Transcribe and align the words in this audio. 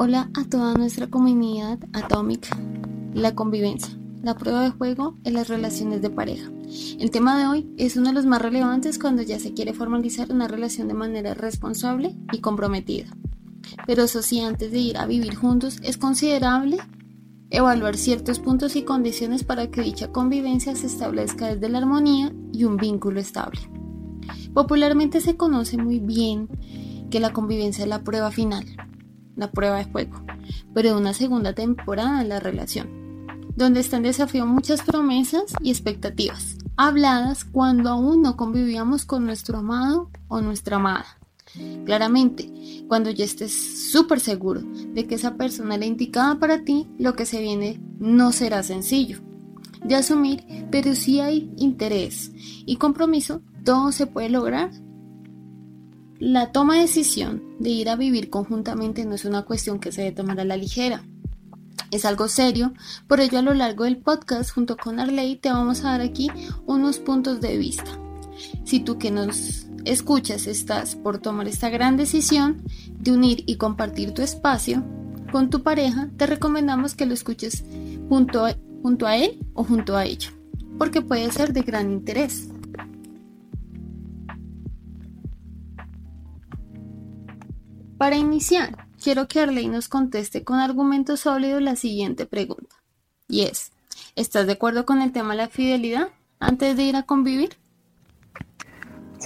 Hola 0.00 0.30
a 0.34 0.44
toda 0.44 0.74
nuestra 0.74 1.08
comunidad 1.08 1.80
atómica, 1.92 2.56
la 3.14 3.34
convivencia, 3.34 3.98
la 4.22 4.36
prueba 4.36 4.62
de 4.62 4.70
juego 4.70 5.16
en 5.24 5.34
las 5.34 5.48
relaciones 5.48 6.02
de 6.02 6.08
pareja. 6.08 6.48
El 7.00 7.10
tema 7.10 7.36
de 7.36 7.48
hoy 7.48 7.68
es 7.78 7.96
uno 7.96 8.10
de 8.10 8.12
los 8.12 8.24
más 8.24 8.40
relevantes 8.40 8.96
cuando 8.96 9.22
ya 9.22 9.40
se 9.40 9.54
quiere 9.54 9.74
formalizar 9.74 10.30
una 10.30 10.46
relación 10.46 10.86
de 10.86 10.94
manera 10.94 11.34
responsable 11.34 12.14
y 12.30 12.38
comprometida. 12.38 13.08
Pero 13.88 14.04
eso 14.04 14.22
sí, 14.22 14.40
antes 14.40 14.70
de 14.70 14.78
ir 14.78 14.98
a 14.98 15.06
vivir 15.06 15.34
juntos, 15.34 15.80
es 15.82 15.96
considerable 15.96 16.78
evaluar 17.50 17.96
ciertos 17.96 18.38
puntos 18.38 18.76
y 18.76 18.82
condiciones 18.82 19.42
para 19.42 19.68
que 19.68 19.82
dicha 19.82 20.12
convivencia 20.12 20.76
se 20.76 20.86
establezca 20.86 21.48
desde 21.48 21.68
la 21.70 21.78
armonía 21.78 22.32
y 22.52 22.62
un 22.62 22.76
vínculo 22.76 23.18
estable. 23.18 23.58
Popularmente 24.54 25.20
se 25.20 25.36
conoce 25.36 25.76
muy 25.76 25.98
bien 25.98 26.48
que 27.10 27.18
la 27.18 27.32
convivencia 27.32 27.82
es 27.82 27.90
la 27.90 28.04
prueba 28.04 28.30
final, 28.30 28.64
la 29.38 29.50
prueba 29.50 29.78
de 29.78 29.84
juego, 29.84 30.20
pero 30.74 30.90
de 30.90 30.96
una 30.96 31.14
segunda 31.14 31.54
temporada 31.54 32.20
en 32.20 32.28
la 32.28 32.40
relación, 32.40 32.88
donde 33.56 33.80
está 33.80 33.96
en 33.96 34.02
desafío 34.02 34.44
muchas 34.44 34.82
promesas 34.82 35.54
y 35.62 35.70
expectativas, 35.70 36.56
habladas 36.76 37.44
cuando 37.44 37.88
aún 37.88 38.22
no 38.22 38.36
convivíamos 38.36 39.06
con 39.06 39.24
nuestro 39.24 39.58
amado 39.58 40.10
o 40.28 40.40
nuestra 40.40 40.76
amada. 40.76 41.06
Claramente, 41.86 42.84
cuando 42.88 43.10
ya 43.10 43.24
estés 43.24 43.90
súper 43.90 44.20
seguro 44.20 44.60
de 44.92 45.06
que 45.06 45.14
esa 45.14 45.36
persona 45.36 45.74
es 45.74 45.80
la 45.80 45.86
indicada 45.86 46.38
para 46.38 46.62
ti, 46.62 46.86
lo 46.98 47.14
que 47.14 47.24
se 47.24 47.40
viene 47.40 47.80
no 47.98 48.32
será 48.32 48.62
sencillo 48.62 49.20
de 49.84 49.94
asumir, 49.94 50.44
pero 50.70 50.94
si 50.94 51.20
hay 51.20 51.50
interés 51.56 52.32
y 52.66 52.76
compromiso, 52.76 53.42
todo 53.64 53.92
se 53.92 54.06
puede 54.06 54.28
lograr 54.28 54.70
la 56.18 56.50
toma 56.50 56.74
de 56.74 56.82
decisión 56.82 57.42
de 57.60 57.70
ir 57.70 57.88
a 57.88 57.96
vivir 57.96 58.28
conjuntamente 58.28 59.04
no 59.04 59.14
es 59.14 59.24
una 59.24 59.42
cuestión 59.42 59.78
que 59.78 59.92
se 59.92 60.02
debe 60.02 60.16
tomar 60.16 60.40
a 60.40 60.44
la 60.44 60.56
ligera. 60.56 61.04
Es 61.90 62.04
algo 62.04 62.28
serio, 62.28 62.74
por 63.06 63.20
ello 63.20 63.38
a 63.38 63.42
lo 63.42 63.54
largo 63.54 63.84
del 63.84 63.98
podcast 63.98 64.50
junto 64.50 64.76
con 64.76 64.98
Arley 64.98 65.36
te 65.36 65.50
vamos 65.50 65.80
a 65.80 65.90
dar 65.92 66.00
aquí 66.00 66.28
unos 66.66 66.98
puntos 66.98 67.40
de 67.40 67.56
vista. 67.56 67.90
Si 68.64 68.80
tú 68.80 68.98
que 68.98 69.10
nos 69.10 69.66
escuchas 69.84 70.46
estás 70.46 70.96
por 70.96 71.18
tomar 71.18 71.48
esta 71.48 71.70
gran 71.70 71.96
decisión 71.96 72.62
de 72.98 73.12
unir 73.12 73.44
y 73.46 73.56
compartir 73.56 74.12
tu 74.12 74.22
espacio 74.22 74.84
con 75.30 75.50
tu 75.50 75.62
pareja, 75.62 76.10
te 76.16 76.26
recomendamos 76.26 76.94
que 76.94 77.06
lo 77.06 77.14
escuches 77.14 77.64
junto 78.08 78.44
a, 78.44 78.56
junto 78.82 79.06
a 79.06 79.16
él 79.16 79.38
o 79.54 79.64
junto 79.64 79.96
a 79.96 80.04
ella, 80.04 80.32
porque 80.78 81.00
puede 81.00 81.30
ser 81.30 81.52
de 81.52 81.62
gran 81.62 81.90
interés. 81.90 82.48
Para 88.08 88.16
iniciar, 88.16 88.86
quiero 89.04 89.28
que 89.28 89.38
Arley 89.38 89.68
nos 89.68 89.86
conteste 89.88 90.42
con 90.42 90.60
argumentos 90.60 91.20
sólidos 91.20 91.60
la 91.60 91.76
siguiente 91.76 92.24
pregunta. 92.24 92.76
Y 93.28 93.42
es, 93.42 93.70
¿estás 94.16 94.46
de 94.46 94.54
acuerdo 94.54 94.86
con 94.86 95.02
el 95.02 95.12
tema 95.12 95.32
de 95.32 95.36
la 95.36 95.48
fidelidad 95.48 96.08
antes 96.40 96.74
de 96.74 96.84
ir 96.84 96.96
a 96.96 97.02
convivir? 97.02 97.58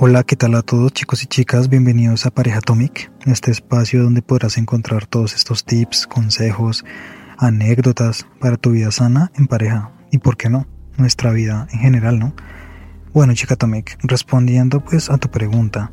Hola, 0.01 0.25
¿qué 0.25 0.35
tal 0.35 0.57
a 0.57 0.63
todos 0.63 0.93
chicos 0.93 1.23
y 1.23 1.27
chicas? 1.27 1.69
Bienvenidos 1.69 2.27
a 2.27 2.33
Pareja 2.33 2.59
Atomic, 2.59 3.13
este 3.25 3.53
espacio 3.53 4.03
donde 4.03 4.21
podrás 4.21 4.59
encontrar 4.59 5.07
todos 5.07 5.37
estos 5.37 5.65
tips, 5.65 6.09
consejos, 6.09 6.85
anécdotas 7.39 8.27
para 8.41 8.57
tu 8.57 8.73
vida 8.73 8.91
sana 8.91 9.31
en 9.37 9.47
pareja 9.47 9.93
y, 10.11 10.19
¿por 10.19 10.37
qué 10.37 10.51
no?, 10.51 10.67
nuestra 10.99 11.31
vida 11.31 11.69
en 11.71 11.79
general, 11.79 12.19
¿no? 12.19 12.35
Bueno, 13.13 13.33
chica 13.35 13.55
Atomic, 13.55 13.97
respondiendo 14.03 14.81
pues 14.81 15.09
a 15.09 15.19
tu 15.19 15.31
pregunta, 15.31 15.93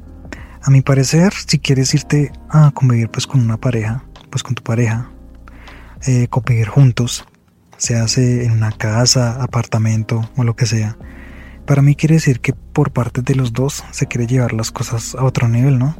a 0.61 0.69
mi 0.71 0.81
parecer, 0.81 1.33
si 1.33 1.59
quieres 1.59 1.93
irte 1.93 2.31
a 2.49 2.71
convivir 2.71 3.09
pues 3.09 3.27
con 3.27 3.41
una 3.41 3.57
pareja, 3.57 4.03
pues 4.29 4.43
con 4.43 4.55
tu 4.55 4.63
pareja, 4.63 5.11
eh, 6.05 6.27
convivir 6.29 6.67
juntos, 6.67 7.25
se 7.77 7.95
hace 7.95 8.45
en 8.45 8.51
una 8.51 8.71
casa, 8.71 9.41
apartamento 9.41 10.29
o 10.35 10.43
lo 10.43 10.55
que 10.55 10.65
sea, 10.65 10.97
para 11.69 11.83
mí 11.83 11.95
quiere 11.95 12.15
decir 12.15 12.39
que 12.39 12.53
por 12.53 12.91
parte 12.91 13.21
de 13.21 13.35
los 13.35 13.53
dos 13.53 13.83
se 13.91 14.07
quiere 14.07 14.25
llevar 14.25 14.53
las 14.53 14.71
cosas 14.71 15.13
a 15.13 15.23
otro 15.23 15.47
nivel, 15.47 15.77
¿no? 15.77 15.95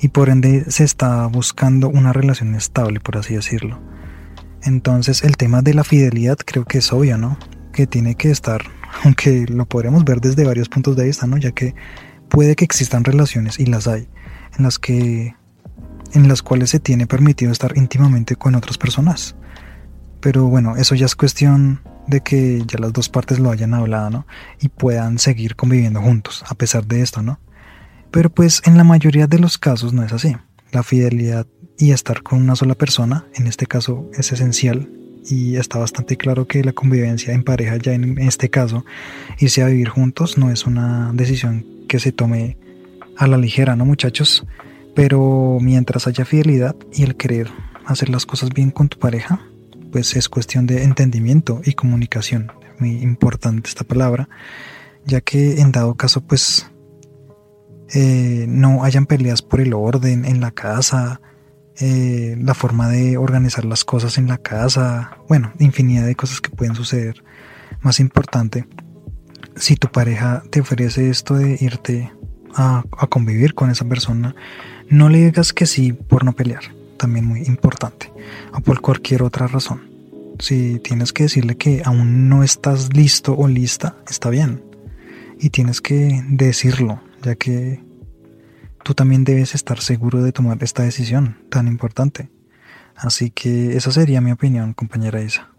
Y 0.00 0.08
por 0.08 0.30
ende 0.30 0.64
se 0.70 0.82
está 0.82 1.26
buscando 1.26 1.90
una 1.90 2.14
relación 2.14 2.54
estable, 2.54 3.00
por 3.00 3.18
así 3.18 3.34
decirlo. 3.34 3.78
Entonces 4.62 5.22
el 5.22 5.36
tema 5.36 5.60
de 5.60 5.74
la 5.74 5.84
fidelidad 5.84 6.38
creo 6.38 6.64
que 6.64 6.78
es 6.78 6.90
obvio, 6.90 7.18
¿no? 7.18 7.38
Que 7.70 7.86
tiene 7.86 8.14
que 8.14 8.30
estar, 8.30 8.62
aunque 9.04 9.44
lo 9.46 9.66
podremos 9.66 10.04
ver 10.04 10.22
desde 10.22 10.44
varios 10.44 10.70
puntos 10.70 10.96
de 10.96 11.04
vista, 11.04 11.26
¿no? 11.26 11.36
Ya 11.36 11.52
que 11.52 11.74
puede 12.30 12.56
que 12.56 12.64
existan 12.64 13.04
relaciones, 13.04 13.58
y 13.58 13.66
las 13.66 13.86
hay, 13.86 14.08
en 14.56 14.64
las 14.64 14.78
que 14.78 15.34
en 16.12 16.28
las 16.28 16.42
cuales 16.42 16.70
se 16.70 16.80
tiene 16.80 17.06
permitido 17.06 17.52
estar 17.52 17.76
íntimamente 17.76 18.36
con 18.36 18.54
otras 18.54 18.78
personas. 18.78 19.36
Pero 20.20 20.46
bueno, 20.46 20.76
eso 20.76 20.94
ya 20.94 21.06
es 21.06 21.14
cuestión 21.14 21.82
de 22.06 22.20
que 22.20 22.62
ya 22.66 22.78
las 22.78 22.92
dos 22.92 23.08
partes 23.08 23.38
lo 23.38 23.50
hayan 23.50 23.74
hablado, 23.74 24.10
¿no? 24.10 24.26
Y 24.60 24.68
puedan 24.68 25.18
seguir 25.18 25.56
conviviendo 25.56 26.00
juntos, 26.00 26.44
a 26.48 26.54
pesar 26.54 26.86
de 26.86 27.02
esto, 27.02 27.22
¿no? 27.22 27.38
Pero 28.10 28.30
pues 28.30 28.62
en 28.64 28.76
la 28.76 28.84
mayoría 28.84 29.26
de 29.26 29.38
los 29.38 29.56
casos 29.56 29.92
no 29.92 30.02
es 30.02 30.12
así. 30.12 30.36
La 30.72 30.82
fidelidad 30.82 31.46
y 31.78 31.92
estar 31.92 32.22
con 32.22 32.42
una 32.42 32.56
sola 32.56 32.74
persona, 32.74 33.26
en 33.34 33.46
este 33.46 33.66
caso, 33.66 34.10
es 34.12 34.32
esencial 34.32 34.90
y 35.24 35.56
está 35.56 35.78
bastante 35.78 36.16
claro 36.16 36.46
que 36.46 36.64
la 36.64 36.72
convivencia 36.72 37.32
en 37.32 37.44
pareja 37.44 37.76
ya 37.76 37.92
en 37.92 38.18
este 38.18 38.50
caso, 38.50 38.84
irse 39.38 39.62
a 39.62 39.66
vivir 39.66 39.88
juntos 39.88 40.38
no 40.38 40.50
es 40.50 40.66
una 40.66 41.12
decisión 41.14 41.64
que 41.90 41.98
se 41.98 42.12
tome 42.12 42.56
a 43.16 43.26
la 43.26 43.36
ligera, 43.36 43.74
¿no 43.74 43.84
muchachos? 43.84 44.46
Pero 44.94 45.58
mientras 45.60 46.06
haya 46.06 46.24
fidelidad 46.24 46.76
y 46.92 47.02
el 47.02 47.16
querer 47.16 47.50
hacer 47.84 48.10
las 48.10 48.26
cosas 48.26 48.50
bien 48.50 48.70
con 48.70 48.88
tu 48.88 49.00
pareja, 49.00 49.40
pues 49.90 50.14
es 50.14 50.28
cuestión 50.28 50.68
de 50.68 50.84
entendimiento 50.84 51.60
y 51.64 51.72
comunicación. 51.72 52.52
Muy 52.78 53.02
importante 53.02 53.68
esta 53.68 53.82
palabra, 53.82 54.28
ya 55.04 55.20
que 55.20 55.60
en 55.60 55.72
dado 55.72 55.96
caso 55.96 56.20
pues 56.20 56.70
eh, 57.92 58.46
no 58.48 58.84
hayan 58.84 59.06
peleas 59.06 59.42
por 59.42 59.60
el 59.60 59.74
orden 59.74 60.24
en 60.24 60.40
la 60.40 60.52
casa, 60.52 61.20
eh, 61.80 62.36
la 62.38 62.54
forma 62.54 62.88
de 62.88 63.16
organizar 63.16 63.64
las 63.64 63.84
cosas 63.84 64.16
en 64.16 64.28
la 64.28 64.38
casa, 64.38 65.18
bueno, 65.28 65.52
infinidad 65.58 66.06
de 66.06 66.14
cosas 66.14 66.40
que 66.40 66.50
pueden 66.50 66.76
suceder. 66.76 67.24
Más 67.80 67.98
importante, 67.98 68.66
si 69.60 69.76
tu 69.76 69.88
pareja 69.88 70.42
te 70.50 70.60
ofrece 70.60 71.10
esto 71.10 71.34
de 71.34 71.58
irte 71.60 72.10
a, 72.54 72.82
convivir 73.10 73.54
con 73.54 73.70
esa 73.70 73.84
persona, 73.84 74.34
no 74.88 75.08
le 75.08 75.18
digas 75.18 75.52
que 75.52 75.66
sí 75.66 75.92
por 75.92 76.24
no 76.24 76.32
pelear, 76.32 76.62
también 76.96 77.26
muy 77.26 77.42
importante, 77.42 78.10
o 78.54 78.60
por 78.60 78.80
cualquier 78.80 79.22
otra 79.22 79.46
razón. 79.46 79.82
Si 80.38 80.78
tienes 80.78 81.12
que 81.12 81.24
decirle 81.24 81.56
que 81.56 81.82
aún 81.84 82.30
no 82.30 82.42
estás 82.42 82.94
listo 82.94 83.36
o 83.36 83.46
lista, 83.46 83.96
está 84.08 84.30
bien. 84.30 84.64
Y 85.38 85.50
tienes 85.50 85.82
que 85.82 86.24
decirlo, 86.28 87.02
ya 87.22 87.34
que 87.34 87.84
tú 88.82 88.94
también 88.94 89.24
debes 89.24 89.54
estar 89.54 89.80
seguro 89.80 90.22
de 90.22 90.32
tomar 90.32 90.62
esta 90.62 90.82
decisión 90.82 91.36
tan 91.50 91.68
importante. 91.68 92.30
Así 92.96 93.30
que 93.30 93.76
esa 93.76 93.92
sería 93.92 94.22
mi 94.22 94.32
opinión, 94.32 94.72
compañera 94.72 95.22
Isa. 95.22 95.50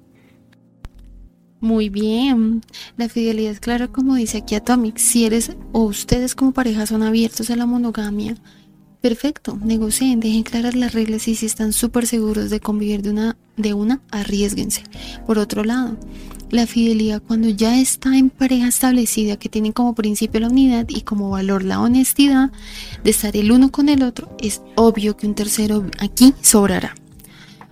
Muy 1.62 1.90
bien. 1.90 2.62
La 2.98 3.08
fidelidad 3.08 3.52
es 3.52 3.60
claro, 3.60 3.94
como 3.94 4.16
dice 4.16 4.40
aquí 4.40 4.56
Atomic. 4.56 4.98
Si 4.98 5.26
eres 5.26 5.52
o 5.72 5.84
ustedes 5.84 6.34
como 6.34 6.54
pareja 6.54 6.88
son 6.88 7.04
abiertos 7.04 7.52
a 7.52 7.56
la 7.56 7.68
monogamia, 7.68 8.36
perfecto, 9.00 9.60
negocien, 9.64 10.20
dejen 10.20 10.42
claras 10.42 10.74
las 10.74 10.94
reglas 10.94 11.28
y 11.28 11.36
si 11.36 11.46
están 11.46 11.72
súper 11.72 12.08
seguros 12.08 12.50
de 12.50 12.60
convivir 12.60 13.04
de 13.04 13.12
una, 13.12 13.38
de 13.58 13.76
una, 13.76 14.02
arriesguense. 14.10 14.84
Por 15.28 15.38
otro 15.38 15.64
lado, 15.64 16.00
la 16.50 16.66
fidelidad 16.66 17.22
cuando 17.22 17.48
ya 17.50 17.80
está 17.80 18.18
en 18.18 18.32
pareja 18.32 18.68
establecida, 18.68 19.38
que 19.38 19.48
tienen 19.48 19.72
como 19.72 19.94
principio 19.94 20.40
la 20.40 20.50
unidad 20.50 20.88
y 20.90 21.02
como 21.02 21.30
valor 21.30 21.64
la 21.64 21.80
honestidad 21.80 22.52
de 23.04 23.12
estar 23.12 23.38
el 23.38 23.52
uno 23.52 23.72
con 23.72 23.88
el 23.88 24.02
otro, 24.02 24.36
es 24.42 24.64
obvio 24.76 25.16
que 25.16 25.28
un 25.28 25.36
tercero 25.36 25.86
aquí 26.00 26.34
sobrará. 26.42 26.96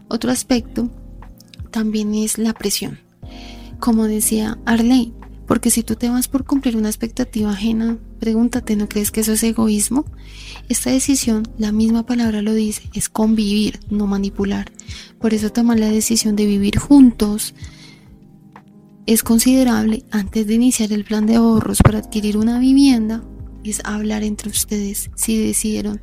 Otro 0.09 0.31
aspecto 0.31 0.91
también 1.71 2.13
es 2.13 2.37
la 2.37 2.53
presión 2.53 3.08
como 3.79 4.05
decía 4.05 4.57
Arley, 4.65 5.13
porque 5.47 5.71
si 5.71 5.81
tú 5.81 5.95
te 5.95 6.09
vas 6.09 6.27
por 6.27 6.45
cumplir 6.45 6.77
una 6.77 6.89
expectativa 6.89 7.51
ajena, 7.51 7.97
pregúntate, 8.19 8.75
¿no 8.75 8.87
crees 8.87 9.09
que 9.09 9.21
eso 9.21 9.33
es 9.33 9.43
egoísmo? 9.43 10.05
Esta 10.69 10.91
decisión, 10.91 11.47
la 11.57 11.71
misma 11.71 12.05
palabra 12.05 12.41
lo 12.43 12.53
dice, 12.53 12.83
es 12.93 13.09
convivir, 13.09 13.79
no 13.89 14.05
manipular. 14.05 14.71
Por 15.19 15.33
eso 15.33 15.51
tomar 15.51 15.79
la 15.79 15.89
decisión 15.89 16.35
de 16.35 16.45
vivir 16.45 16.77
juntos 16.77 17.55
es 19.07 19.23
considerable 19.23 20.03
antes 20.11 20.45
de 20.45 20.53
iniciar 20.53 20.93
el 20.93 21.03
plan 21.03 21.25
de 21.25 21.37
ahorros 21.37 21.79
para 21.81 21.97
adquirir 21.97 22.37
una 22.37 22.59
vivienda, 22.59 23.23
es 23.63 23.81
hablar 23.83 24.23
entre 24.23 24.49
ustedes 24.49 25.09
si 25.15 25.37
decidieron 25.37 25.99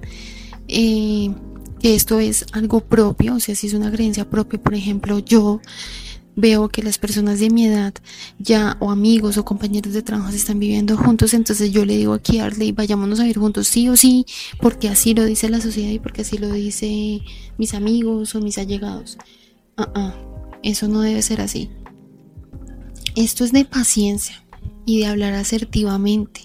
eh, 0.68 1.32
que 1.80 1.94
esto 1.94 2.18
es 2.18 2.46
algo 2.52 2.80
propio, 2.80 3.36
o 3.36 3.40
sea, 3.40 3.54
si 3.54 3.68
es 3.68 3.74
una 3.74 3.92
creencia 3.92 4.28
propia, 4.28 4.60
por 4.60 4.74
ejemplo, 4.74 5.18
yo 5.20 5.60
veo 6.36 6.68
que 6.68 6.82
las 6.82 6.98
personas 6.98 7.40
de 7.40 7.50
mi 7.50 7.66
edad 7.66 7.94
ya 8.38 8.76
o 8.78 8.90
amigos 8.90 9.38
o 9.38 9.44
compañeros 9.44 9.94
de 9.94 10.02
trabajo 10.02 10.30
se 10.30 10.36
están 10.36 10.60
viviendo 10.60 10.96
juntos, 10.96 11.34
entonces 11.34 11.72
yo 11.72 11.84
le 11.84 11.96
digo 11.96 12.12
aquí 12.12 12.38
a 12.38 12.44
Arley, 12.44 12.72
vayámonos 12.72 13.18
a 13.18 13.22
vivir 13.22 13.38
juntos 13.38 13.66
sí 13.66 13.88
o 13.88 13.96
sí, 13.96 14.26
porque 14.60 14.88
así 14.88 15.14
lo 15.14 15.24
dice 15.24 15.48
la 15.48 15.60
sociedad 15.60 15.90
y 15.90 15.98
porque 15.98 16.20
así 16.20 16.36
lo 16.36 16.52
dice 16.52 17.22
mis 17.56 17.74
amigos 17.74 18.34
o 18.34 18.40
mis 18.40 18.58
allegados. 18.58 19.16
Ah, 19.78 19.90
ah, 19.94 20.14
eso 20.62 20.88
no 20.88 21.00
debe 21.00 21.22
ser 21.22 21.40
así. 21.40 21.70
Esto 23.16 23.44
es 23.44 23.52
de 23.52 23.64
paciencia 23.64 24.44
y 24.84 25.00
de 25.00 25.06
hablar 25.06 25.32
asertivamente, 25.32 26.42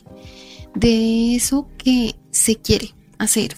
de 0.73 1.35
eso 1.35 1.67
que 1.77 2.15
se 2.31 2.55
quiere 2.55 2.95
hacer. 3.17 3.57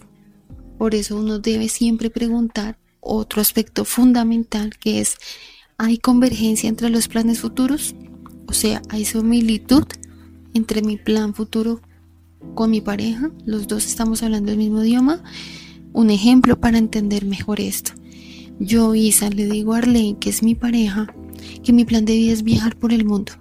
Por 0.80 0.96
eso 0.96 1.16
uno 1.16 1.38
debe 1.38 1.70
siempre 1.70 2.10
preguntar 2.10 2.80
otro 3.00 3.42
aspecto 3.42 3.86
fundamental 3.86 4.78
que 4.80 5.00
es 5.00 5.18
¿Hay 5.78 5.98
convergencia 5.98 6.70
entre 6.70 6.90
los 6.90 7.08
planes 7.08 7.40
futuros? 7.40 7.96
O 8.48 8.54
sea, 8.54 8.82
¿hay 8.90 9.06
similitud 9.06 9.84
entre 10.54 10.82
mi 10.82 10.98
plan 10.98 11.34
futuro 11.34 11.82
con 12.54 12.70
mi 12.70 12.82
pareja? 12.82 13.32
Los 13.46 13.68
dos 13.68 13.86
estamos 13.86 14.22
hablando 14.22 14.52
el 14.52 14.58
mismo 14.58 14.84
idioma. 14.84 15.24
Un 15.92 16.10
ejemplo 16.10 16.60
para 16.60 16.78
entender 16.78 17.26
mejor 17.26 17.60
esto. 17.60 17.92
Yo, 18.60 18.94
Isa, 18.94 19.30
le 19.30 19.48
digo 19.48 19.74
a 19.74 19.80
Arlene, 19.80 20.18
que 20.20 20.30
es 20.30 20.44
mi 20.44 20.54
pareja, 20.54 21.14
que 21.64 21.74
mi 21.74 21.86
plan 21.86 22.06
de 22.06 22.14
vida 22.14 22.34
es 22.34 22.44
viajar 22.44 22.78
por 22.78 22.94
el 22.94 23.04
mundo. 23.06 23.34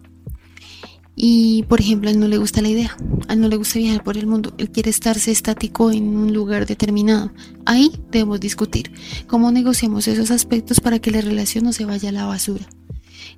Y, 1.14 1.64
por 1.64 1.80
ejemplo, 1.80 2.08
a 2.08 2.12
él 2.12 2.18
no 2.18 2.26
le 2.26 2.38
gusta 2.38 2.62
la 2.62 2.68
idea, 2.68 2.96
a 3.28 3.34
él 3.34 3.40
no 3.40 3.48
le 3.48 3.56
gusta 3.56 3.78
viajar 3.78 4.02
por 4.02 4.16
el 4.16 4.26
mundo, 4.26 4.54
él 4.56 4.70
quiere 4.70 4.90
estarse 4.90 5.30
estático 5.30 5.92
en 5.92 6.16
un 6.16 6.32
lugar 6.32 6.66
determinado. 6.66 7.30
Ahí 7.66 7.92
debemos 8.10 8.40
discutir 8.40 8.92
cómo 9.26 9.52
negociamos 9.52 10.08
esos 10.08 10.30
aspectos 10.30 10.80
para 10.80 10.98
que 10.98 11.10
la 11.10 11.20
relación 11.20 11.64
no 11.64 11.72
se 11.72 11.84
vaya 11.84 12.08
a 12.08 12.12
la 12.12 12.26
basura. 12.26 12.66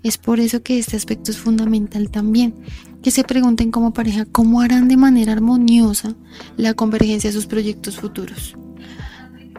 Es 0.02 0.18
por 0.18 0.38
eso 0.38 0.62
que 0.62 0.78
este 0.78 0.96
aspecto 0.96 1.30
es 1.30 1.38
fundamental 1.38 2.10
también, 2.10 2.54
que 3.02 3.10
se 3.10 3.24
pregunten 3.24 3.70
como 3.70 3.92
pareja 3.92 4.24
cómo 4.24 4.60
harán 4.60 4.88
de 4.88 4.96
manera 4.96 5.32
armoniosa 5.32 6.14
la 6.56 6.74
convergencia 6.74 7.30
de 7.30 7.34
sus 7.34 7.46
proyectos 7.46 7.96
futuros. 7.96 8.56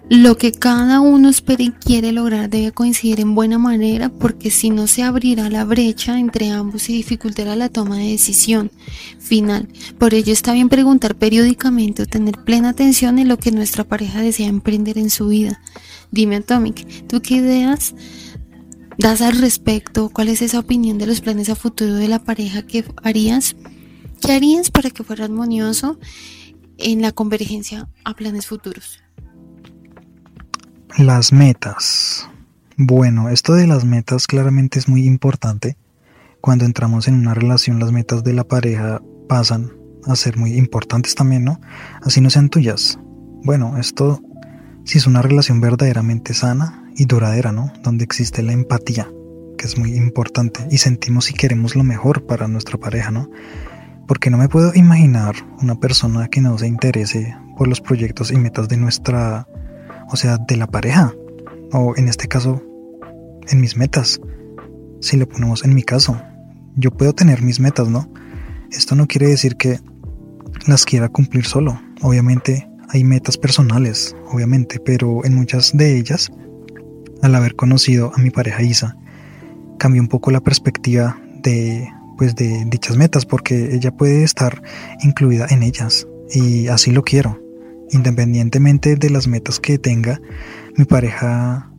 Lo 0.10 0.38
que 0.38 0.52
cada 0.52 1.00
uno 1.00 1.30
espera 1.30 1.64
y 1.64 1.72
quiere 1.72 2.12
lograr 2.12 2.48
debe 2.48 2.72
coincidir 2.72 3.20
en 3.20 3.34
buena 3.34 3.58
manera 3.58 4.10
porque 4.10 4.52
si 4.52 4.70
no 4.70 4.86
se 4.86 5.02
abrirá 5.02 5.50
la 5.50 5.66
brecha 5.66 6.20
entre 6.20 6.52
ambos 6.52 6.90
y 6.90 6.94
dificultará 6.94 7.56
la 7.56 7.70
toma 7.70 7.98
de 7.98 8.12
decisión 8.12 8.72
final. 9.18 9.68
Por 9.98 10.14
ello 10.14 10.32
está 10.32 10.54
bien 10.54 10.70
preguntar 10.70 11.16
periódicamente 11.16 12.04
o 12.04 12.06
tener 12.06 12.36
plena 12.44 12.70
atención 12.70 13.18
en 13.18 13.30
lo 13.30 13.38
que 13.38 13.52
nuestra 13.52 13.84
pareja 13.84 14.22
desea 14.22 14.48
emprender 14.48 15.00
en 15.00 15.10
su 15.10 15.30
vida. 15.30 15.60
Dime 16.12 16.36
Atomic, 16.36 17.08
¿tú 17.08 17.24
qué 17.24 17.38
ideas 17.38 17.96
das 19.00 19.22
al 19.22 19.40
respecto? 19.40 20.10
¿Cuál 20.10 20.28
es 20.28 20.44
esa 20.44 20.60
opinión 20.60 21.00
de 21.00 21.08
los 21.08 21.22
planes 21.22 21.50
a 21.50 21.56
futuro 21.56 21.96
de 21.96 22.08
la 22.08 22.24
pareja 22.24 22.62
que 22.62 22.86
harías? 23.02 23.56
¿Qué 24.22 24.34
harías 24.34 24.70
para 24.70 24.92
que 24.92 25.04
fuera 25.04 25.26
armonioso 25.26 26.00
en 26.78 27.02
la 27.02 27.12
convergencia 27.12 27.90
a 28.04 28.16
planes 28.16 28.46
futuros? 28.46 29.05
Las 30.98 31.34
metas. 31.34 32.30
Bueno, 32.78 33.28
esto 33.28 33.54
de 33.54 33.68
las 33.68 33.84
metas 33.84 34.28
claramente 34.28 34.80
es 34.80 34.88
muy 34.88 35.06
importante. 35.06 35.76
Cuando 36.40 36.64
entramos 36.64 37.10
en 37.10 37.16
una 37.16 37.34
relación, 37.34 37.82
las 37.82 37.92
metas 37.92 38.24
de 38.24 38.32
la 38.32 38.46
pareja 38.46 39.02
pasan 39.28 39.74
a 40.06 40.16
ser 40.16 40.38
muy 40.38 40.54
importantes 40.54 41.14
también, 41.14 41.44
¿no? 41.44 41.60
Así 42.02 42.22
no 42.22 42.30
sean 42.30 42.48
tuyas. 42.48 42.98
Bueno, 43.44 43.78
esto 43.78 44.22
si 44.86 44.98
es 44.98 45.06
una 45.06 45.22
relación 45.22 45.60
verdaderamente 45.60 46.34
sana 46.34 46.90
y 46.96 47.04
duradera, 47.04 47.52
¿no? 47.52 47.74
Donde 47.84 48.06
existe 48.06 48.42
la 48.42 48.54
empatía, 48.54 49.12
que 49.58 49.66
es 49.66 49.78
muy 49.78 49.96
importante, 49.96 50.66
y 50.72 50.78
sentimos 50.78 51.30
y 51.30 51.34
queremos 51.34 51.76
lo 51.76 51.84
mejor 51.84 52.26
para 52.26 52.48
nuestra 52.48 52.78
pareja, 52.78 53.12
¿no? 53.12 53.30
Porque 54.08 54.30
no 54.30 54.38
me 54.38 54.48
puedo 54.48 54.74
imaginar 54.74 55.36
una 55.62 55.76
persona 55.76 56.30
que 56.30 56.40
no 56.40 56.58
se 56.58 56.68
interese 56.68 57.36
por 57.58 57.68
los 57.68 57.82
proyectos 57.82 58.32
y 58.32 58.38
metas 58.38 58.70
de 58.70 58.78
nuestra 58.78 59.46
o 60.10 60.16
sea, 60.16 60.38
de 60.38 60.56
la 60.58 60.68
pareja, 60.68 61.14
o 61.72 61.94
en 61.98 62.08
este 62.08 62.28
caso, 62.28 62.62
en 63.50 63.62
mis 63.62 63.78
metas. 63.78 64.20
Si 65.02 65.18
lo 65.18 65.28
ponemos 65.28 65.64
en 65.64 65.74
mi 65.76 65.84
caso, 65.84 66.20
yo 66.76 66.92
puedo 66.92 67.14
tener 67.14 67.42
mis 67.42 67.60
metas, 67.60 67.88
¿no? 67.90 68.10
Esto 68.72 68.96
no 68.96 69.08
quiere 69.08 69.28
decir 69.28 69.56
que 69.56 69.80
las 70.68 70.86
quiera 70.86 71.10
cumplir 71.10 71.46
solo. 71.46 71.80
Obviamente 72.02 72.68
hay 72.90 73.04
metas 73.04 73.38
personales, 73.38 74.16
obviamente, 74.32 74.80
pero 74.80 75.26
en 75.26 75.36
muchas 75.36 75.76
de 75.76 75.98
ellas, 75.98 76.32
al 77.22 77.36
haber 77.36 77.56
conocido 77.56 78.12
a 78.16 78.22
mi 78.22 78.30
pareja 78.30 78.64
Isa, 78.64 78.98
cambió 79.78 80.02
un 80.02 80.08
poco 80.08 80.32
la 80.32 80.42
perspectiva 80.42 81.20
de 81.44 81.88
pues 82.18 82.36
de 82.36 82.64
dichas 82.68 82.96
metas 82.96 83.26
porque 83.26 83.76
ella 83.76 83.92
puede 83.92 84.24
estar 84.24 84.62
incluida 85.04 85.48
en 85.50 85.64
ellas 85.64 86.08
y 86.32 86.68
así 86.68 86.92
lo 86.92 87.04
quiero. 87.04 87.45
Independientemente 87.96 88.98
de 88.98 89.10
las 89.10 89.26
metas 89.26 89.62
que 89.62 89.78
tenga 89.78 90.20
mi 90.76 90.84
pareja, 90.84 91.72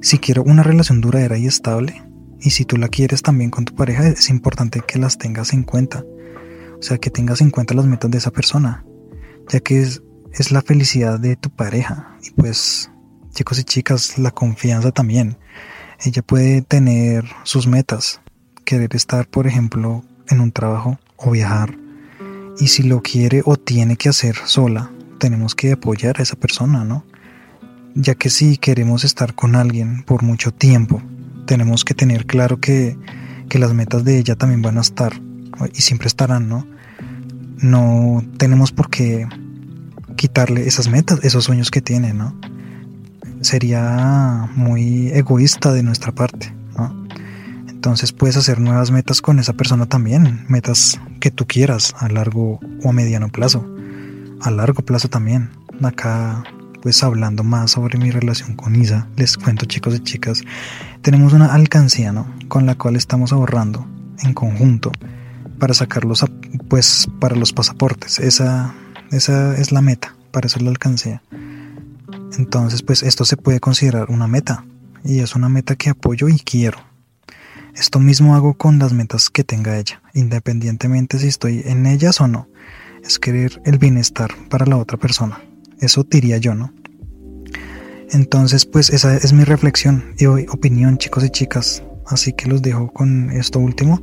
si 0.00 0.16
quiero 0.16 0.42
una 0.42 0.62
relación 0.62 1.02
duradera 1.02 1.36
y 1.36 1.44
estable, 1.44 2.02
y 2.40 2.48
si 2.52 2.64
tú 2.64 2.78
la 2.78 2.88
quieres 2.88 3.20
también 3.20 3.50
con 3.50 3.66
tu 3.66 3.74
pareja, 3.74 4.08
es 4.08 4.30
importante 4.30 4.80
que 4.80 4.98
las 4.98 5.18
tengas 5.18 5.52
en 5.52 5.62
cuenta. 5.62 6.02
O 6.78 6.82
sea, 6.82 6.96
que 6.96 7.10
tengas 7.10 7.42
en 7.42 7.50
cuenta 7.50 7.74
las 7.74 7.84
metas 7.84 8.10
de 8.10 8.16
esa 8.16 8.30
persona, 8.30 8.86
ya 9.50 9.60
que 9.60 9.82
es, 9.82 10.02
es 10.32 10.50
la 10.50 10.62
felicidad 10.62 11.20
de 11.20 11.36
tu 11.36 11.50
pareja. 11.50 12.16
Y 12.22 12.30
pues, 12.30 12.90
chicos 13.34 13.58
y 13.58 13.64
chicas, 13.64 14.16
la 14.16 14.30
confianza 14.30 14.92
también. 14.92 15.36
Ella 16.02 16.22
puede 16.22 16.62
tener 16.62 17.26
sus 17.42 17.66
metas, 17.66 18.22
querer 18.64 18.96
estar, 18.96 19.28
por 19.28 19.46
ejemplo, 19.46 20.06
en 20.26 20.40
un 20.40 20.52
trabajo 20.52 20.98
o 21.18 21.32
viajar. 21.32 21.76
Y 22.58 22.68
si 22.68 22.82
lo 22.82 23.02
quiere 23.02 23.42
o 23.44 23.56
tiene 23.56 23.96
que 23.96 24.08
hacer 24.08 24.36
sola, 24.46 24.90
tenemos 25.18 25.54
que 25.54 25.72
apoyar 25.72 26.16
a 26.18 26.22
esa 26.22 26.36
persona, 26.36 26.84
¿no? 26.84 27.04
Ya 27.94 28.14
que 28.14 28.30
si 28.30 28.56
queremos 28.56 29.04
estar 29.04 29.34
con 29.34 29.56
alguien 29.56 30.02
por 30.02 30.22
mucho 30.22 30.52
tiempo, 30.52 31.02
tenemos 31.46 31.84
que 31.84 31.94
tener 31.94 32.26
claro 32.26 32.60
que, 32.60 32.96
que 33.48 33.58
las 33.58 33.72
metas 33.72 34.04
de 34.04 34.18
ella 34.18 34.36
también 34.36 34.62
van 34.62 34.78
a 34.78 34.80
estar 34.80 35.20
y 35.72 35.82
siempre 35.82 36.08
estarán, 36.08 36.48
¿no? 36.48 36.66
No 37.58 38.24
tenemos 38.36 38.72
por 38.72 38.90
qué 38.90 39.28
quitarle 40.16 40.66
esas 40.66 40.88
metas, 40.88 41.20
esos 41.22 41.44
sueños 41.44 41.70
que 41.70 41.80
tiene, 41.80 42.12
¿no? 42.12 42.36
Sería 43.40 44.50
muy 44.54 45.08
egoísta 45.08 45.72
de 45.72 45.82
nuestra 45.82 46.12
parte, 46.12 46.52
¿no? 46.76 47.06
Entonces 47.68 48.12
puedes 48.12 48.36
hacer 48.36 48.60
nuevas 48.60 48.90
metas 48.90 49.20
con 49.20 49.38
esa 49.38 49.52
persona 49.52 49.86
también, 49.86 50.44
metas 50.48 51.00
que 51.20 51.30
tú 51.30 51.46
quieras 51.46 51.94
a 51.98 52.08
largo 52.08 52.58
o 52.82 52.88
a 52.88 52.92
mediano 52.92 53.28
plazo 53.28 53.73
a 54.44 54.50
largo 54.50 54.82
plazo 54.82 55.08
también. 55.08 55.50
Acá, 55.82 56.44
pues 56.82 57.02
hablando 57.02 57.42
más 57.42 57.72
sobre 57.72 57.98
mi 57.98 58.10
relación 58.10 58.54
con 58.54 58.76
Isa, 58.76 59.08
les 59.16 59.36
cuento 59.36 59.66
chicos 59.66 59.94
y 59.96 60.00
chicas, 60.00 60.42
tenemos 61.02 61.32
una 61.32 61.52
alcancía, 61.52 62.12
¿no? 62.12 62.32
Con 62.48 62.66
la 62.66 62.76
cual 62.76 62.96
estamos 62.96 63.32
ahorrando 63.32 63.86
en 64.22 64.34
conjunto 64.34 64.92
para 65.58 65.74
sacarlos, 65.74 66.24
pues 66.68 67.08
para 67.18 67.36
los 67.36 67.52
pasaportes. 67.52 68.18
Esa, 68.18 68.74
esa 69.10 69.56
es 69.56 69.72
la 69.72 69.80
meta, 69.80 70.14
para 70.30 70.46
eso 70.46 70.58
es 70.58 70.62
la 70.62 70.70
alcancía. 70.70 71.22
Entonces, 72.36 72.82
pues 72.82 73.02
esto 73.02 73.24
se 73.24 73.36
puede 73.36 73.60
considerar 73.60 74.10
una 74.10 74.26
meta 74.26 74.64
y 75.04 75.20
es 75.20 75.34
una 75.34 75.48
meta 75.48 75.74
que 75.76 75.90
apoyo 75.90 76.28
y 76.28 76.38
quiero. 76.38 76.78
Esto 77.74 77.98
mismo 77.98 78.36
hago 78.36 78.54
con 78.54 78.78
las 78.78 78.92
metas 78.92 79.30
que 79.30 79.42
tenga 79.42 79.78
ella, 79.78 80.02
independientemente 80.12 81.18
si 81.18 81.28
estoy 81.28 81.62
en 81.64 81.86
ellas 81.86 82.20
o 82.20 82.28
no 82.28 82.46
es 83.04 83.18
querer 83.18 83.60
el 83.64 83.78
bienestar 83.78 84.30
para 84.48 84.66
la 84.66 84.76
otra 84.76 84.98
persona. 84.98 85.40
Eso 85.80 86.04
diría 86.04 86.38
yo, 86.38 86.54
¿no? 86.54 86.72
Entonces, 88.10 88.64
pues 88.64 88.90
esa 88.90 89.16
es 89.16 89.32
mi 89.32 89.44
reflexión 89.44 90.14
y 90.18 90.26
opinión, 90.26 90.98
chicos 90.98 91.24
y 91.24 91.30
chicas. 91.30 91.82
Así 92.06 92.32
que 92.32 92.48
los 92.48 92.62
dejo 92.62 92.92
con 92.92 93.30
esto 93.30 93.58
último 93.58 94.00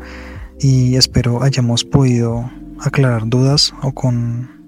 y 0.59 0.95
espero 0.95 1.43
hayamos 1.43 1.83
podido 1.83 2.51
aclarar 2.79 3.27
dudas 3.27 3.73
o 3.81 3.91
con 3.93 4.61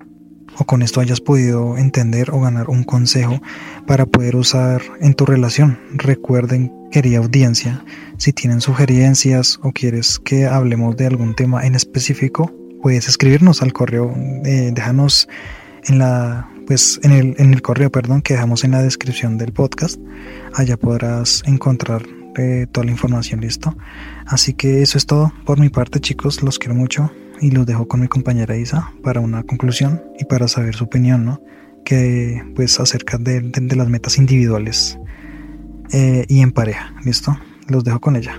o 0.60 0.66
con 0.66 0.84
esto 0.84 1.02
hayas 1.02 1.20
podido 1.20 1.78
entender 1.78 2.30
o 2.30 2.40
ganar 2.40 2.70
un 2.70 2.84
consejo 2.84 3.42
para 3.88 4.06
poder 4.06 4.36
usar 4.36 4.84
en 5.02 5.16
tu 5.16 5.26
relación. 5.26 5.80
Recuerden, 5.94 6.72
querida 6.92 7.18
audiencia, 7.18 7.84
si 8.18 8.34
tienen 8.34 8.62
sugerencias 8.62 9.60
o 9.64 9.72
quieres 9.72 10.20
que 10.20 10.46
hablemos 10.46 10.96
de 10.96 11.08
algún 11.08 11.36
tema 11.36 11.66
en 11.66 11.74
específico, 11.74 12.54
puedes 12.84 13.08
escribirnos 13.08 13.62
al 13.62 13.72
correo, 13.72 14.14
eh, 14.44 14.72
déjanos 14.74 15.28
en 15.86 16.00
la 16.00 16.50
pues 16.68 17.00
en 17.04 17.12
el, 17.12 17.36
en 17.38 17.54
el 17.54 17.62
correo 17.62 17.90
perdón 17.90 18.22
que 18.22 18.36
dejamos 18.36 18.64
en 18.64 18.72
la 18.72 18.84
descripción 18.84 19.38
del 19.38 19.54
podcast. 19.54 20.00
Allá 20.54 20.78
podrás 20.78 21.44
encontrar 21.46 22.04
eh, 22.38 22.68
toda 22.72 22.86
la 22.86 22.92
información 22.92 23.42
listo 23.42 23.76
así 24.26 24.54
que 24.54 24.82
eso 24.82 24.98
es 24.98 25.06
todo 25.06 25.34
por 25.46 25.60
mi 25.60 25.70
parte 25.70 26.00
chicos. 26.00 26.44
Los 26.44 26.60
quiero 26.60 26.76
mucho 26.76 27.10
y 27.42 27.52
los 27.52 27.66
dejo 27.66 27.88
con 27.88 28.02
mi 28.02 28.08
compañera 28.08 28.58
Isa 28.58 28.92
para 29.02 29.22
una 29.22 29.44
conclusión 29.44 30.04
y 30.20 30.26
para 30.26 30.48
saber 30.48 30.76
su 30.76 30.84
opinión 30.84 31.26
no 31.26 31.42
que 31.86 32.44
pues 32.56 32.80
acerca 32.80 33.18
de, 33.18 33.50
las 33.76 33.88
metas 33.88 34.18
individuales 34.18 34.98
eh, 35.92 36.26
y 36.28 36.42
en 36.42 36.52
pareja 36.52 36.94
listo 37.06 37.38
los 37.70 37.86
dejo 37.86 38.02
con 38.02 38.18
ella. 38.18 38.38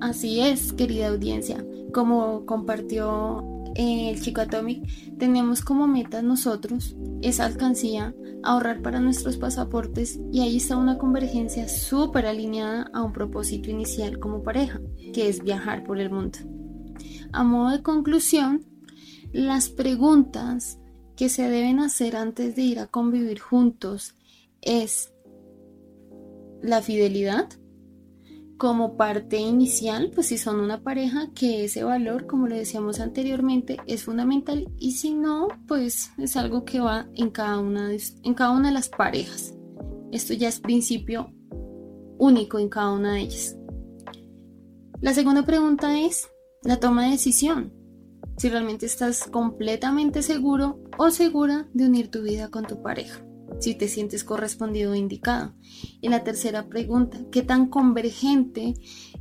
Así 0.00 0.40
es, 0.40 0.72
querida 0.72 1.08
audiencia. 1.08 1.64
Como 1.92 2.46
compartió 2.46 3.44
eh, 3.74 4.10
el 4.10 4.20
chico 4.22 4.40
Atomic, 4.40 5.16
tenemos 5.18 5.62
como 5.62 5.86
meta 5.86 6.22
nosotros 6.22 6.96
esa 7.20 7.44
alcancía, 7.44 8.14
ahorrar 8.42 8.82
para 8.82 9.00
nuestros 9.00 9.36
pasaportes 9.36 10.18
y 10.32 10.40
ahí 10.40 10.56
está 10.56 10.76
una 10.76 10.98
convergencia 10.98 11.68
súper 11.68 12.26
alineada 12.26 12.90
a 12.92 13.02
un 13.02 13.12
propósito 13.12 13.70
inicial 13.70 14.18
como 14.18 14.42
pareja, 14.42 14.80
que 15.12 15.28
es 15.28 15.42
viajar 15.42 15.84
por 15.84 16.00
el 16.00 16.10
mundo. 16.10 16.38
A 17.32 17.44
modo 17.44 17.70
de 17.70 17.82
conclusión, 17.82 18.64
las 19.32 19.68
preguntas 19.68 20.78
que 21.16 21.28
se 21.28 21.48
deben 21.48 21.78
hacer 21.78 22.16
antes 22.16 22.56
de 22.56 22.62
ir 22.62 22.78
a 22.78 22.86
convivir 22.86 23.38
juntos 23.38 24.14
es 24.60 25.12
la 26.62 26.82
fidelidad, 26.82 27.48
como 28.62 28.96
parte 28.96 29.38
inicial, 29.38 30.12
pues 30.14 30.28
si 30.28 30.38
son 30.38 30.60
una 30.60 30.84
pareja, 30.84 31.32
que 31.34 31.64
ese 31.64 31.82
valor, 31.82 32.28
como 32.28 32.46
le 32.46 32.58
decíamos 32.58 33.00
anteriormente, 33.00 33.78
es 33.88 34.04
fundamental 34.04 34.68
y 34.78 34.92
si 34.92 35.14
no, 35.14 35.48
pues 35.66 36.12
es 36.16 36.36
algo 36.36 36.64
que 36.64 36.78
va 36.78 37.08
en 37.16 37.30
cada 37.30 37.58
una 37.58 37.88
de, 37.88 38.00
en 38.22 38.34
cada 38.34 38.52
una 38.52 38.68
de 38.68 38.74
las 38.74 38.88
parejas. 38.88 39.52
Esto 40.12 40.32
ya 40.34 40.46
es 40.46 40.60
principio 40.60 41.32
único 42.18 42.60
en 42.60 42.68
cada 42.68 42.92
una 42.92 43.14
de 43.14 43.22
ellas. 43.22 43.56
La 45.00 45.12
segunda 45.12 45.44
pregunta 45.44 45.98
es 45.98 46.28
la 46.62 46.78
toma 46.78 47.06
de 47.06 47.10
decisión. 47.10 47.72
Si 48.36 48.48
realmente 48.48 48.86
estás 48.86 49.24
completamente 49.24 50.22
seguro 50.22 50.78
o 50.98 51.10
segura 51.10 51.66
de 51.74 51.86
unir 51.86 52.12
tu 52.12 52.22
vida 52.22 52.48
con 52.48 52.64
tu 52.64 52.80
pareja 52.80 53.24
si 53.60 53.74
te 53.74 53.88
sientes 53.88 54.24
correspondido 54.24 54.92
o 54.92 54.94
indicado. 54.94 55.54
Y 56.00 56.08
la 56.08 56.24
tercera 56.24 56.68
pregunta, 56.68 57.18
¿qué 57.30 57.42
tan 57.42 57.68
convergente 57.68 58.74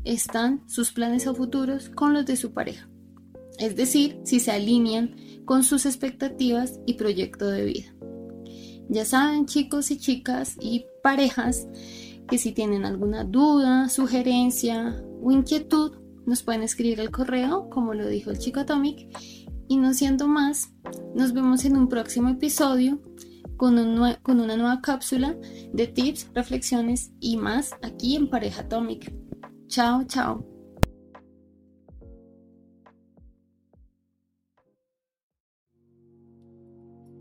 están 0.03 0.67
sus 0.67 0.91
planes 0.91 1.27
a 1.27 1.33
futuros 1.33 1.89
con 1.89 2.13
los 2.13 2.25
de 2.25 2.35
su 2.35 2.53
pareja? 2.53 2.89
Es 3.57 3.75
decir, 3.75 4.19
si 4.23 4.39
se 4.39 4.51
alinean 4.51 5.15
con 5.45 5.63
sus 5.63 5.85
expectativas 5.85 6.79
y 6.85 6.93
proyecto 6.93 7.47
de 7.47 7.65
vida. 7.65 7.95
Ya 8.89 9.05
saben 9.05 9.45
chicos 9.45 9.91
y 9.91 9.97
chicas 9.97 10.57
y 10.59 10.85
parejas 11.03 11.67
que 12.27 12.37
si 12.37 12.51
tienen 12.51 12.85
alguna 12.85 13.23
duda, 13.23 13.89
sugerencia 13.89 15.03
o 15.21 15.31
inquietud, 15.31 15.97
nos 16.25 16.43
pueden 16.43 16.63
escribir 16.63 17.01
al 17.01 17.11
correo, 17.11 17.69
como 17.69 17.93
lo 17.93 18.07
dijo 18.07 18.31
el 18.31 18.39
chico 18.39 18.59
Atomic. 18.59 19.07
Y 19.67 19.77
no 19.77 19.93
siendo 19.93 20.27
más, 20.27 20.73
nos 21.15 21.33
vemos 21.33 21.63
en 21.65 21.77
un 21.77 21.87
próximo 21.87 22.29
episodio 22.29 23.01
con, 23.61 24.39
una 24.39 24.57
nueva 24.57 24.81
cápsula 24.81 25.35
de 25.71 25.85
tips, 25.85 26.31
reflexiones 26.33 27.11
y 27.19 27.37
más 27.37 27.75
aquí 27.83 28.15
en 28.15 28.27
Pareja 28.27 28.63
Atomic. 28.63 29.13
Chao, 29.67 30.03
chao. 30.05 30.50